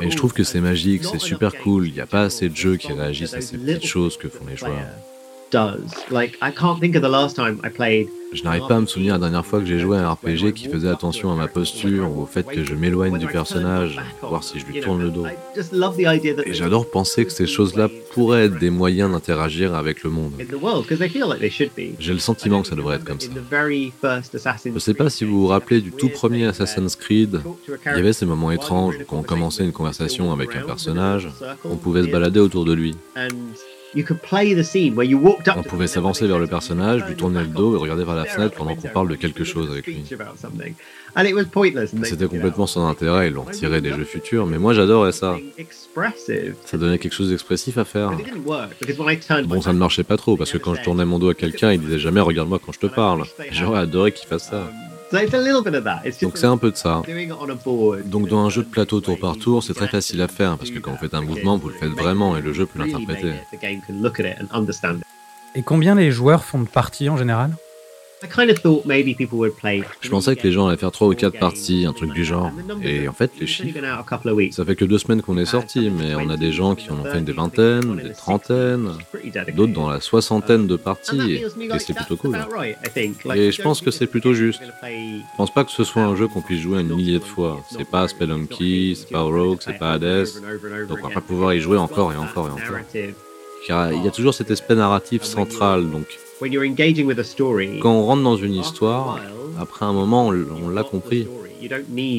Et 0.03 0.11
je 0.11 0.17
trouve 0.17 0.33
que 0.33 0.45
c'est 0.45 0.61
magique, 0.61 1.05
c'est 1.05 1.19
super 1.21 1.53
cool. 1.59 1.89
Il 1.89 1.95
n'y 1.95 2.01
a 2.01 2.07
pas 2.07 2.23
assez 2.23 2.49
de 2.49 2.57
jeux 2.57 2.77
qui 2.77 2.93
réagissent 2.93 3.35
à 3.35 3.41
ces 3.41 3.59
petites 3.59 3.87
choses 3.87 4.17
que 4.17 4.29
font 4.29 4.47
les 4.49 4.57
joueurs. 4.57 4.73
Je 8.33 8.45
n'arrive 8.45 8.67
pas 8.69 8.77
à 8.77 8.81
me 8.81 8.87
souvenir 8.87 9.15
la 9.15 9.19
dernière 9.19 9.45
fois 9.45 9.59
que 9.59 9.67
j'ai 9.67 9.81
joué 9.81 9.99
à 9.99 10.09
un 10.09 10.13
RPG 10.13 10.53
qui 10.55 10.69
faisait 10.69 10.89
attention 10.89 11.33
à 11.33 11.35
ma 11.35 11.49
posture 11.49 12.09
ou 12.17 12.23
au 12.23 12.27
fait 12.27 12.47
que 12.47 12.63
je 12.63 12.75
m'éloigne 12.75 13.19
du 13.19 13.27
personnage, 13.27 14.01
voir 14.23 14.45
si 14.45 14.61
je 14.61 14.67
lui 14.67 14.81
tourne 14.81 15.03
le 15.03 15.11
dos. 15.11 15.27
Et 16.47 16.55
j'adore 16.55 16.89
penser 16.89 17.25
que 17.25 17.33
ces 17.33 17.47
choses-là 17.47 17.89
pourraient 18.13 18.45
être 18.45 18.59
des 18.59 18.71
moyens 18.71 19.11
d'interagir 19.11 19.75
avec 19.75 20.05
le 20.05 20.11
monde. 20.11 20.33
J'ai 21.99 22.13
le 22.13 22.19
sentiment 22.21 22.63
que 22.63 22.69
ça 22.69 22.77
devrait 22.77 22.97
être 22.97 23.05
comme 23.05 23.19
ça. 23.19 23.29
Je 24.65 24.71
ne 24.71 24.79
sais 24.79 24.95
pas 24.95 25.11
si 25.11 25.25
vous 25.25 25.41
vous 25.41 25.47
rappelez 25.49 25.81
du 25.81 25.91
tout 25.91 26.09
premier 26.09 26.47
Assassin's 26.47 26.95
Creed, 26.95 27.41
il 27.87 27.93
y 27.93 27.99
avait 27.99 28.13
ces 28.13 28.27
moments 28.27 28.53
étranges 28.53 28.95
où 29.01 29.05
quand 29.05 29.19
on 29.19 29.23
commençait 29.23 29.65
une 29.65 29.73
conversation 29.73 30.33
avec 30.33 30.55
un 30.55 30.63
personnage, 30.63 31.29
on 31.65 31.77
pouvait 31.77 32.05
se 32.05 32.09
balader 32.09 32.39
autour 32.39 32.65
de 32.65 32.75
lui. 32.75 32.95
On 35.57 35.63
pouvait 35.63 35.87
s'avancer 35.87 36.27
vers 36.27 36.39
le 36.39 36.47
personnage, 36.47 37.05
lui 37.07 37.17
tourner 37.17 37.41
le 37.41 37.49
dos 37.49 37.75
et 37.77 37.79
regarder 37.79 38.05
vers 38.05 38.15
la 38.15 38.25
fenêtre 38.25 38.55
pendant 38.57 38.75
qu'on 38.77 38.89
parle 38.89 39.09
de 39.09 39.17
quelque 39.17 39.45
chose 39.45 39.71
avec 39.71 39.87
lui. 39.87 40.05
C'était 42.05 42.27
complètement 42.27 42.67
sans 42.67 42.89
intérêt, 42.89 43.29
ils 43.29 43.35
l'ont 43.35 43.45
tiré 43.45 43.81
des 43.81 43.91
jeux 43.93 44.05
futurs, 44.05 44.47
mais 44.47 44.59
moi 44.59 44.75
j'adorais 44.75 45.13
ça. 45.13 45.37
Ça 46.65 46.79
donnait 46.79 46.99
quelque 46.99 47.15
chose 47.15 47.31
d'expressif 47.31 47.79
à 47.79 47.85
faire. 47.85 48.13
Bon, 49.45 49.61
ça 49.61 49.73
ne 49.73 49.79
marchait 49.79 50.05
pas 50.05 50.17
trop, 50.17 50.37
parce 50.37 50.53
que 50.53 50.59
quand 50.59 50.75
je 50.75 50.83
tournais 50.83 51.05
mon 51.05 51.19
dos 51.19 51.31
à 51.31 51.35
quelqu'un, 51.35 51.73
il 51.73 51.81
disait 51.81 51.99
jamais 51.99 52.21
regarde-moi 52.21 52.61
quand 52.65 52.73
je 52.73 52.79
te 52.79 52.87
parle. 52.87 53.25
J'aurais 53.51 53.81
adoré 53.81 54.13
qu'il 54.13 54.29
fasse 54.29 54.51
ça. 54.51 54.71
Donc 56.23 56.39
c'est 56.39 56.47
un 56.47 56.57
peu 56.57 56.71
de 56.71 56.77
ça. 56.77 57.03
Donc 58.05 58.29
dans 58.29 58.45
un 58.45 58.51
jeu 58.51 58.63
de 58.63 58.69
plateau 58.69 59.01
tour 59.01 59.19
par 59.19 59.37
tour, 59.37 59.63
c'est 59.63 59.75
très 59.75 59.89
facile 59.89 60.21
à 60.23 60.29
faire 60.29 60.57
parce 60.57 60.71
que 60.71 60.79
quand 60.79 60.93
vous 60.93 60.99
faites 60.99 61.15
un 61.15 61.23
mouvement, 61.23 61.57
vous 61.59 61.69
le 61.69 61.75
faites 61.75 61.91
vraiment 61.91 62.37
et 62.37 62.43
le 62.43 62.53
jeu 62.53 62.67
peut 62.67 62.79
l'interpréter. 62.79 63.35
Et 65.55 65.63
combien 65.63 65.95
les 65.97 66.11
joueurs 66.13 66.45
font 66.45 66.61
de 66.61 66.69
parties 66.69 67.09
en 67.09 67.17
général? 67.17 67.51
Je 70.03 70.11
pensais 70.11 70.37
que 70.37 70.43
les 70.43 70.53
gens 70.53 70.67
allaient 70.67 70.77
faire 70.77 70.91
trois 70.91 71.09
ou 71.09 71.15
quatre 71.15 71.39
parties, 71.39 71.87
un 71.87 71.93
truc 71.93 72.13
du 72.13 72.25
genre. 72.25 72.51
Et 72.83 73.09
en 73.09 73.13
fait, 73.13 73.31
les 73.41 73.47
chiffres, 73.47 73.79
ça 74.51 74.65
fait 74.65 74.77
que 74.77 74.85
deux 74.85 74.99
semaines 74.99 75.23
qu'on 75.23 75.39
est 75.39 75.47
sorti, 75.47 75.91
mais 75.91 76.15
on 76.15 76.29
a 76.29 76.37
des 76.37 76.53
gens 76.53 76.75
qui 76.75 76.91
en 76.91 76.99
ont 76.99 77.05
fait 77.05 77.23
des 77.23 77.33
vingtaines, 77.33 77.97
des 77.97 78.13
trentaines, 78.13 78.91
d'autres 79.55 79.73
dans 79.73 79.89
la 79.89 80.01
soixantaine 80.01 80.67
de 80.67 80.77
parties, 80.77 81.33
et, 81.33 81.79
c'est 81.79 81.95
plutôt 81.95 82.17
cool. 82.17 82.37
Et 83.35 83.53
je 83.53 83.63
pense 83.63 83.81
que 83.81 83.91
c'est 83.91 84.07
plutôt 84.07 84.35
juste. 84.35 84.61
Je 84.83 85.37
pense 85.37 85.53
pas 85.53 85.65
que 85.65 85.71
ce 85.71 85.85
soit 85.85 86.03
un 86.03 86.15
jeu 86.15 86.29
qu'on 86.29 86.43
puisse 86.43 86.61
jouer 86.61 86.79
un 86.79 86.83
millier 86.83 87.19
de 87.19 87.25
fois. 87.25 87.61
C'est 87.71 87.89
pas 87.89 88.07
Spelunky, 88.09 88.97
c'est 88.97 89.11
pas 89.11 89.23
Rogue, 89.23 89.59
c'est 89.61 89.79
pas 89.79 89.93
Hades, 89.93 90.29
donc 90.89 90.99
on 91.03 91.09
va 91.09 91.15
pas 91.15 91.21
pouvoir 91.21 91.55
y 91.55 91.61
jouer 91.61 91.79
encore 91.79 92.13
et 92.13 92.17
encore 92.17 92.49
et 92.49 92.53
encore. 92.53 92.77
Car 93.67 93.93
il 93.93 94.05
y 94.05 94.09
a 94.09 94.11
toujours 94.11 94.35
cet 94.35 94.51
aspect 94.51 94.75
narratif 94.75 95.23
central, 95.23 95.91
donc 95.91 96.07
quand 97.81 97.93
on 97.93 98.05
rentre 98.05 98.23
dans 98.23 98.37
une 98.37 98.55
histoire, 98.55 99.21
après 99.59 99.85
un 99.85 99.93
moment, 99.93 100.29
on, 100.29 100.69
l'a 100.69 100.83
compris. 100.83 101.29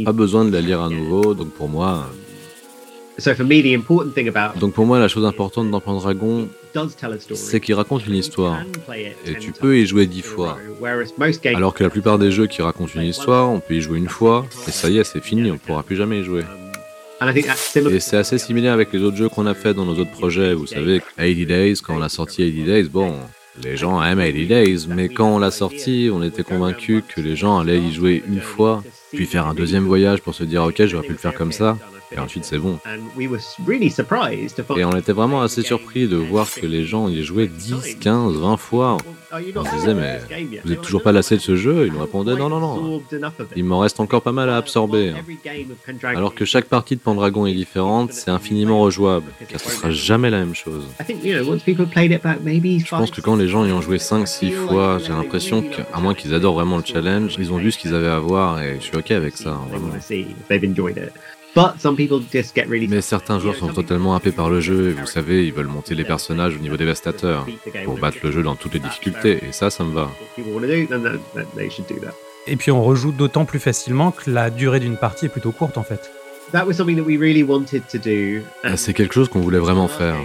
Pas 0.06 0.12
besoin 0.12 0.46
de 0.46 0.51
la 0.51 0.62
lire 0.62 0.82
à 0.82 0.90
nouveau, 0.90 1.34
donc 1.34 1.50
pour 1.50 1.68
moi. 1.68 2.06
Donc 4.60 4.74
pour 4.74 4.86
moi, 4.86 5.00
la 5.00 5.08
chose 5.08 5.25
importante 5.25 5.70
dans 5.72 5.80
Pendragon, 5.80 6.48
c'est 7.34 7.60
qu'il 7.60 7.75
raconte 7.75 8.06
une 8.06 8.16
histoire. 8.16 8.63
Et 9.25 9.36
tu 9.40 9.51
peux 9.51 9.78
y 9.78 9.86
jouer 9.86 10.06
dix 10.06 10.22
fois. 10.22 10.58
Alors 11.56 11.74
que 11.74 11.84
la 11.84 11.90
plupart 11.90 12.20
des 12.20 12.32
jeux 12.32 12.48
qui 12.48 12.62
racontent 12.62 12.94
une 12.96 13.08
histoire, 13.08 13.50
on 13.50 13.60
peut 13.60 13.75
y 13.75 13.82
jouer 13.82 13.98
une 13.98 14.10
fois, 14.10 14.46
et 14.68 14.72
ça 14.72 14.90
y 14.90 15.00
est, 15.00 15.04
c'est 15.04 15.24
fini, 15.24 15.51
on 15.51 15.58
pourra 15.58 15.84
plus 15.84 15.96
jamais 15.96 16.20
y 16.20 16.24
jouer. 16.24 16.44
Et 17.92 18.00
c'est 18.00 18.18
assez 18.18 18.38
similaire 18.40 18.74
avec 18.74 18.92
les 18.94 19.01
autres 19.01 19.18
jeux 19.18 19.30
qu'on 19.30 19.46
a 19.46 19.54
fait 19.54 19.75
dans 19.75 19.86
nos 19.86 19.98
autres 20.00 20.12
projets. 20.12 20.56
Vous 20.56 20.66
savez, 20.66 21.01
80 21.18 21.46
Days, 21.46 21.75
quand 21.84 21.96
on 21.96 22.01
a 22.01 22.10
sorti 22.10 22.44
80 22.44 22.66
Days, 22.66 22.90
bon, 22.90 23.13
les 23.63 23.77
gens 23.77 24.01
aiment 24.01 24.20
80 24.20 24.46
Days, 24.48 24.88
mais 24.88 25.10
quand 25.10 25.36
on 25.36 25.39
l'a 25.39 25.51
sorti, 25.51 26.10
on 26.12 26.24
était 26.24 26.43
convaincus 26.43 27.03
que 27.08 27.22
les 27.22 27.36
gens 27.36 27.60
allaient 27.60 27.79
y 27.79 27.91
jouer 27.91 28.24
une 28.27 28.41
fois, 28.41 28.84
puis 29.12 29.25
faire 29.25 29.48
un 29.48 29.53
deuxième 29.53 29.86
voyage 29.86 30.22
pour 30.22 30.34
se 30.34 30.43
dire 30.43 30.63
ok, 30.63 30.86
j'aurais 30.86 31.05
pu 31.05 31.13
le 31.13 31.17
faire 31.17 31.34
comme 31.34 31.51
ça. 31.51 31.77
Et 32.13 32.20
ensuite, 32.20 32.43
c'est 32.43 32.58
bon. 32.58 32.77
Et 34.77 34.86
on 34.86 34.98
était 34.98 35.13
vraiment 35.13 35.41
assez 35.41 35.62
surpris 35.62 36.08
de 36.08 36.17
voir 36.17 36.51
que 36.51 36.65
les 36.65 36.86
gens 36.86 37.08
y 37.08 37.24
jouaient 37.24 37.48
10, 37.48 37.96
15, 38.01 38.38
20 38.38 38.58
fois. 38.58 38.98
On 39.33 39.63
se 39.65 39.75
disait, 39.75 39.93
mais 39.93 40.19
vous 40.63 40.69
n'êtes 40.69 40.81
toujours 40.81 41.01
pas 41.01 41.11
lassé 41.11 41.35
de 41.35 41.41
ce 41.41 41.55
jeu 41.55 41.88
Ils 41.88 41.93
nous 41.93 42.00
répondaient, 42.00 42.35
non, 42.35 42.50
non, 42.50 42.59
non. 42.59 43.01
Il 43.55 43.63
m'en 43.63 43.79
reste 43.79 44.00
encore 44.00 44.21
pas 44.21 44.31
mal 44.31 44.50
à 44.50 44.57
absorber. 44.57 45.13
Alors 46.03 46.35
que 46.35 46.45
chaque 46.45 46.65
partie 46.65 46.95
de 46.95 47.01
Pendragon 47.01 47.45
est 47.45 47.53
différente, 47.53 48.13
c'est 48.13 48.31
infiniment 48.31 48.81
rejouable, 48.81 49.27
car 49.47 49.59
ce 49.59 49.69
sera 49.71 49.91
jamais 49.91 50.29
la 50.29 50.39
même 50.39 50.55
chose. 50.55 50.83
Je 51.07 52.89
pense 52.89 53.11
que 53.11 53.21
quand 53.21 53.35
les 53.35 53.47
gens 53.47 53.65
y 53.65 53.71
ont 53.71 53.81
joué 53.81 54.00
5, 54.00 54.27
6 54.27 54.51
fois, 54.51 54.97
j'ai 55.00 55.09
l'impression 55.09 55.61
qu'à 55.61 56.00
moins 56.00 56.13
qu'ils 56.13 56.33
adorent 56.33 56.55
vraiment 56.55 56.77
le 56.77 56.83
challenge, 56.85 57.35
ils 57.39 57.51
ont 57.53 57.57
vu 57.57 57.71
ce 57.71 57.77
qu'ils 57.77 57.95
avaient 57.95 58.07
à 58.07 58.19
voir 58.19 58.61
et 58.61 58.77
je 58.79 58.85
suis 58.85 58.97
ok 58.97 59.11
avec 59.11 59.38
ça. 59.38 59.59
Vraiment. 59.69 59.93
Mais 62.88 63.01
certains 63.01 63.39
joueurs 63.39 63.55
sont 63.55 63.74
totalement 63.74 64.15
happés 64.15 64.31
par 64.31 64.50
le 64.50 64.62
jeu 64.62 64.89
et 64.89 64.93
vous 64.93 65.05
savez, 65.05 65.46
ils 65.46 65.53
veulent 65.53 65.67
monter 65.67 65.96
les 65.96 66.05
personnages 66.05 66.55
au 66.55 66.60
niveau 66.60 66.77
dévastateur 66.77 67.46
pour 67.86 67.98
battre 67.98 68.17
le 68.24 68.31
jeu 68.31 68.43
dans 68.43 68.55
toutes 68.55 68.74
les 68.74 68.79
difficultés 68.79 69.39
et 69.48 69.51
ça, 69.51 69.70
ça 69.70 69.84
me 69.84 69.93
va. 69.93 70.10
Et 72.48 72.55
puis 72.55 72.72
on 72.72 72.84
rejoue 72.84 73.12
d'autant 73.12 73.46
plus 73.46 73.60
facilement 73.60 74.12
que 74.12 74.29
la 74.31 74.50
durée 74.50 74.79
d'une 74.79 74.98
partie 74.98 75.25
est 75.25 75.29
plutôt 75.29 75.51
courte 75.51 75.77
en 75.77 75.84
fait. 75.84 76.12
C'est 78.75 78.93
quelque 78.93 79.13
chose 79.13 79.29
qu'on 79.29 79.39
voulait 79.39 79.60
vraiment 79.60 79.88
faire. 79.88 80.17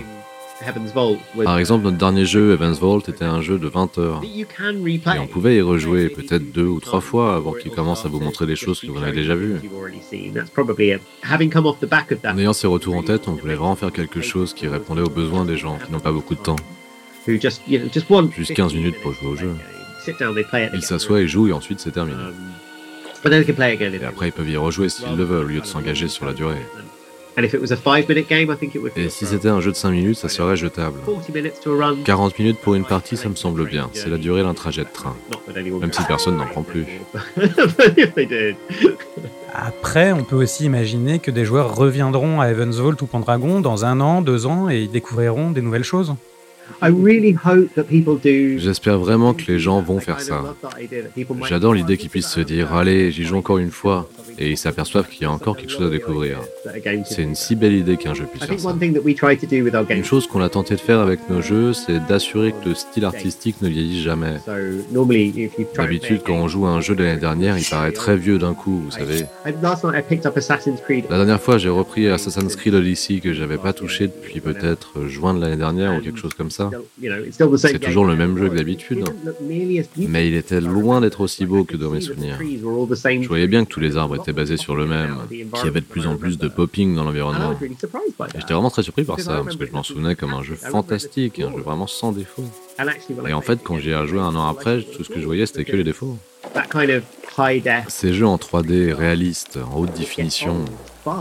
Par 1.45 1.59
exemple, 1.59 1.85
notre 1.85 1.99
dernier 1.99 2.25
jeu, 2.25 2.53
Heaven's 2.53 2.79
Vault, 2.79 3.03
était 3.09 3.25
un 3.25 3.43
jeu 3.43 3.59
de 3.59 3.69
20 3.69 3.99
heures. 3.99 4.23
Et 4.25 5.19
on 5.19 5.27
pouvait 5.27 5.57
y 5.57 5.61
rejouer 5.61 6.09
peut-être 6.09 6.51
deux 6.53 6.67
ou 6.67 6.81
trois 6.81 7.01
fois 7.01 7.37
avant 7.37 7.53
qu'il 7.53 7.71
commence 7.71 8.05
à 8.07 8.09
vous 8.09 8.21
montrer 8.21 8.47
des 8.47 8.57
choses 8.57 8.81
que 8.81 8.87
vous 8.87 9.03
avez 9.03 9.13
déjà 9.13 9.35
vues. 9.35 9.57
En 12.25 12.39
ayant 12.39 12.53
ces 12.53 12.67
retours 12.67 12.97
en 12.97 13.03
tête, 13.03 13.29
on 13.29 13.33
voulait 13.33 13.55
vraiment 13.55 13.77
faire 13.77 13.93
quelque 13.93 14.23
chose 14.23 14.55
qui 14.55 14.67
répondait 14.67 15.03
aux 15.03 15.11
besoins 15.11 15.45
des 15.45 15.57
gens 15.57 15.79
qui 15.85 15.93
n'ont 15.93 16.01
pas 16.01 16.13
beaucoup 16.13 16.35
de 16.35 16.41
temps. 16.41 16.57
Juste 17.27 18.55
15 18.55 18.75
minutes 18.75 19.01
pour 19.03 19.13
jouer 19.13 19.29
au 19.29 19.37
jeu. 19.37 19.55
Ils 20.73 20.83
s'assoient 20.83 21.21
et 21.21 21.27
jouent 21.29 21.49
et 21.49 21.53
ensuite 21.53 21.81
c'est 21.81 21.91
terminé. 21.91 22.17
Um, 22.17 22.33
et 23.25 24.05
après 24.05 24.29
ils 24.29 24.33
peuvent 24.33 24.49
y 24.49 24.57
rejouer 24.57 24.89
s'ils 24.89 25.17
le 25.17 25.25
veulent 25.25 25.45
au 25.45 25.49
lieu 25.49 25.61
de 25.61 25.67
s'engager 25.67 26.07
sur 26.07 26.25
la 26.25 26.33
durée. 26.33 26.63
Et 28.97 29.09
si 29.11 29.27
c'était 29.27 29.49
un 29.49 29.61
jeu 29.61 29.71
de 29.71 29.77
5 29.77 29.91
minutes, 29.91 30.17
ça 30.17 30.29
serait 30.29 30.57
jetable. 30.57 30.99
40 32.05 32.39
minutes 32.39 32.59
pour 32.61 32.75
une 32.75 32.85
partie, 32.85 33.17
ça 33.17 33.29
me 33.29 33.35
semble 33.35 33.67
bien. 33.67 33.91
C'est 33.93 34.09
la 34.09 34.17
durée 34.17 34.43
d'un 34.43 34.55
trajet 34.55 34.85
de 34.85 34.89
train. 34.93 35.15
Même 35.55 35.93
si 35.93 36.03
personne 36.05 36.37
n'en 36.37 36.47
prend 36.53 36.63
plus. 36.63 36.87
Après, 39.53 40.13
on 40.13 40.25
peut 40.25 40.37
aussi 40.37 40.65
imaginer 40.65 41.19
que 41.19 41.31
des 41.31 41.45
joueurs 41.45 41.75
reviendront 41.75 42.41
à 42.41 42.53
Vault 42.53 43.03
ou 43.03 43.07
Pendragon 43.07 43.61
dans 43.61 43.85
un 43.85 44.01
an, 44.01 44.23
deux 44.23 44.47
ans 44.47 44.71
et 44.71 44.83
ils 44.83 44.91
découvriront 44.91 45.51
des 45.51 45.63
nouvelles 45.63 45.85
choses. 45.85 46.15
J'espère 48.59 48.99
vraiment 48.99 49.35
que 49.35 49.45
les 49.49 49.59
gens 49.59 49.81
vont 49.81 50.01
faire 50.01 50.21
ça. 50.21 50.55
J'adore 51.49 51.75
l'idée 51.75 51.97
qu'ils 51.97 52.11
puissent 52.11 52.29
se 52.29 52.41
dire 52.41 52.75
Allez, 52.75 53.11
j'y 53.11 53.25
joue 53.25 53.37
encore 53.37 53.59
une 53.59 53.71
fois 53.71 54.09
et 54.39 54.51
ils 54.51 54.59
s'aperçoivent 54.59 55.09
qu'il 55.09 55.23
y 55.23 55.25
a 55.25 55.31
encore 55.31 55.57
quelque 55.57 55.71
chose 55.71 55.87
à 55.87 55.91
découvrir. 55.91 56.41
C'est 57.05 57.23
une 57.23 57.35
si 57.35 57.57
belle 57.57 57.75
idée 57.75 57.97
qu'un 57.97 58.15
jeu 58.15 58.27
puisse 58.27 58.45
faire 58.45 58.59
ça. 58.61 58.77
Une 59.91 60.05
chose 60.05 60.27
qu'on 60.27 60.43
a 60.43 60.49
tenté 60.49 60.75
de 60.75 60.81
faire 60.81 61.01
avec 61.01 61.29
nos 61.31 61.41
jeux, 61.41 61.73
c'est 61.73 62.05
d'assurer 62.07 62.53
que 62.53 62.69
le 62.69 62.75
style 62.75 63.05
artistique 63.05 63.63
ne 63.63 63.69
vieillit 63.69 64.03
jamais. 64.03 64.37
D'habitude, 65.77 66.21
quand 66.25 66.35
on 66.35 66.49
joue 66.49 66.67
à 66.67 66.71
un 66.71 66.81
jeu 66.81 66.95
de 66.95 67.05
l'année 67.05 67.21
dernière, 67.21 67.57
il 67.57 67.65
paraît 67.65 67.93
très 67.93 68.17
vieux 68.17 68.39
d'un 68.39 68.55
coup, 68.55 68.83
vous 68.85 68.91
savez. 68.91 69.25
La 71.09 71.17
dernière 71.17 71.41
fois, 71.41 71.59
j'ai 71.59 71.69
repris 71.69 72.09
Assassin's 72.09 72.57
Creed 72.57 72.75
Odyssey 72.75 73.21
que 73.21 73.33
j'avais 73.33 73.59
pas 73.59 73.73
touché 73.73 74.09
depuis 74.09 74.41
peut-être 74.41 75.07
juin 75.07 75.35
de 75.35 75.41
l'année 75.41 75.57
dernière 75.57 75.95
ou 75.97 76.01
quelque 76.01 76.19
chose 76.19 76.35
comme 76.35 76.51
ça. 76.51 76.56
C'est 77.61 77.79
toujours 77.79 78.05
le 78.05 78.17
même 78.17 78.37
jeu 78.37 78.49
que 78.49 78.57
d'habitude, 78.57 79.05
mais 79.97 80.29
il 80.29 80.35
était 80.35 80.61
loin 80.61 81.01
d'être 81.01 81.21
aussi 81.21 81.47
beau 81.47 81.65
que 81.65 81.77
dans 81.77 81.91
mes 81.91 82.01
souvenirs. 82.01 82.39
Je 82.41 83.29
voyais 83.29 83.47
bien 83.47 83.65
que 83.65 83.71
tous 83.71 83.81
les 83.81 83.97
arbres 83.97 84.17
étaient 84.17 84.33
basé 84.33 84.57
sur 84.57 84.77
le 84.77 84.87
même, 84.87 85.19
qu'il 85.29 85.65
y 85.65 85.69
avait 85.69 85.81
de 85.81 85.87
plus 85.87 86.07
en 86.07 86.17
plus 86.17 86.39
de 86.39 86.49
popping 86.49 86.95
dans 86.95 87.05
l'environnement. 87.05 87.55
J'étais 88.35 88.55
vraiment 88.55 88.71
très 88.71 88.83
surpris 88.83 89.05
par 89.05 89.21
ça, 89.21 89.43
parce 89.45 89.57
que 89.57 89.67
je 89.67 89.73
m'en 89.73 89.83
souvenais 89.83 90.15
comme 90.15 90.33
un 90.33 90.43
jeu 90.43 90.55
fantastique, 90.55 91.41
un 91.41 91.53
jeu 91.53 91.63
vraiment 91.63 91.87
sans 91.87 92.13
défaut. 92.13 92.45
Et 93.27 93.33
en 93.33 93.41
fait, 93.41 93.61
quand 93.63 93.79
j'y 93.79 93.91
ai 93.91 94.07
joué 94.07 94.21
un 94.21 94.35
an 94.35 94.49
après, 94.49 94.83
tout 94.83 95.05
ce 95.05 95.09
que 95.09 95.21
je 95.21 95.27
voyais, 95.27 95.47
c'était 95.47 95.65
que 95.65 95.77
les 95.77 95.85
défauts. 95.85 96.19
Ces 97.89 98.13
jeux 98.15 98.27
en 98.27 98.37
3D 98.37 98.93
réalistes, 98.93 99.59
en 99.59 99.79
haute 99.81 99.93
définition, 99.93 100.65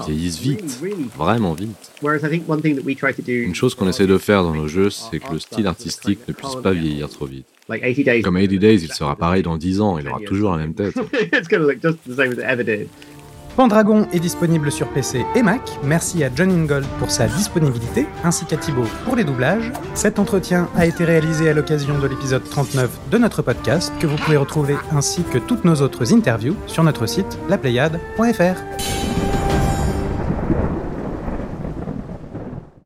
vieillissent 0.07 0.39
vite, 0.39 0.79
vraiment 1.17 1.53
vite. 1.53 1.91
Une 3.27 3.55
chose 3.55 3.75
qu'on 3.75 3.87
essaie 3.87 4.07
de 4.07 4.17
faire 4.17 4.43
dans 4.43 4.53
nos 4.53 4.67
jeux, 4.67 4.89
c'est 4.89 5.19
que 5.19 5.33
le 5.33 5.39
style 5.39 5.67
artistique 5.67 6.19
ne 6.27 6.33
puisse 6.33 6.55
pas 6.55 6.71
vieillir 6.71 7.09
trop 7.09 7.25
vite. 7.25 7.45
Comme 7.67 8.37
80 8.37 8.57
Days, 8.57 8.83
il 8.83 8.93
sera 8.93 9.15
pareil 9.15 9.41
dans 9.41 9.57
10 9.57 9.81
ans, 9.81 9.97
il 9.97 10.07
aura 10.07 10.19
toujours 10.19 10.51
la 10.51 10.57
même 10.57 10.73
tête. 10.73 10.93
Pendragon 13.55 14.05
est 14.11 14.19
disponible 14.19 14.69
sur 14.69 14.87
PC 14.89 15.25
et 15.33 15.41
Mac. 15.41 15.61
Merci 15.81 16.23
à 16.25 16.29
John 16.35 16.51
Ingold 16.51 16.85
pour 16.99 17.09
sa 17.09 17.27
disponibilité, 17.27 18.05
ainsi 18.25 18.45
qu'à 18.45 18.57
Thibaut 18.57 18.83
pour 19.05 19.15
les 19.15 19.23
doublages. 19.23 19.71
Cet 19.93 20.19
entretien 20.19 20.67
a 20.75 20.85
été 20.85 21.05
réalisé 21.05 21.49
à 21.49 21.53
l'occasion 21.53 21.97
de 21.97 22.07
l'épisode 22.07 22.43
39 22.43 22.89
de 23.11 23.17
notre 23.17 23.41
podcast, 23.41 23.93
que 23.99 24.07
vous 24.07 24.17
pouvez 24.17 24.37
retrouver 24.37 24.75
ainsi 24.91 25.23
que 25.23 25.37
toutes 25.37 25.63
nos 25.63 25.75
autres 25.75 26.13
interviews 26.13 26.55
sur 26.67 26.83
notre 26.83 27.05
site 27.05 27.37
laplayade.fr. 27.47 29.04